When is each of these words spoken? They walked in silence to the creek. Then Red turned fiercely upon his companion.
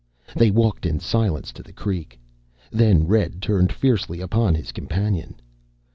They 0.35 0.49
walked 0.49 0.87
in 0.87 0.99
silence 0.99 1.51
to 1.51 1.61
the 1.61 1.71
creek. 1.71 2.19
Then 2.71 3.05
Red 3.05 3.39
turned 3.39 3.71
fiercely 3.71 4.19
upon 4.19 4.55
his 4.55 4.71
companion. 4.71 5.35